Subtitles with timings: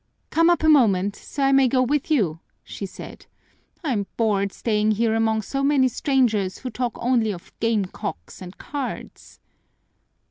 [0.31, 3.27] "Come up a moment so that I may go with you," she said.
[3.83, 8.57] "I'm bored staying here among so many strangers who talk only of game cocks and
[8.57, 9.39] cards."